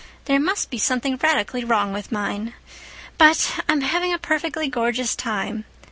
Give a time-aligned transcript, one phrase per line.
[0.25, 2.55] There must be something radically wrong with mine.
[3.19, 5.63] But I'm having a perfectly gorgeous time.